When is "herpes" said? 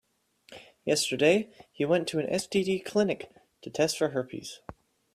4.09-4.59